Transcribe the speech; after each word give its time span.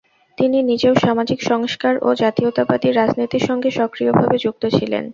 তিনি 0.37 0.57
নিজেও 0.63 0.93
সামাজিক 0.95 1.39
সংস্কার 1.43 1.93
ও 2.01 2.19
জাতীয়তাবাদী 2.21 2.89
রাজনীতির 2.91 3.43
সঙ্গে 3.49 3.69
সক্রিয়ভাবে 3.71 4.35
যুক্ত 4.37 4.63
ছিলেন। 4.77 5.03